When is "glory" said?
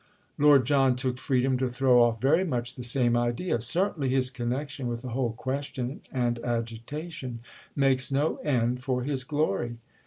9.23-9.77